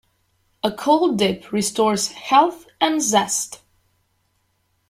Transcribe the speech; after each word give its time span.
A 0.63 0.71
cold 0.71 1.19
dip 1.19 1.51
restores 1.51 2.07
health 2.07 2.65
and 2.81 3.03
zest. 3.03 3.59